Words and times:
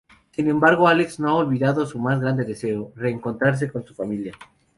Sin 0.31 0.49
embargo, 0.49 0.87
Alex 0.87 1.19
no 1.19 1.29
ha 1.29 1.35
olvidado 1.35 1.85
su 1.85 1.99
más 1.99 2.19
grande 2.19 2.43
deseo: 2.43 2.91
reencontrarse 2.95 3.71
con 3.71 3.85
su 3.85 3.93
familia. 3.93 4.33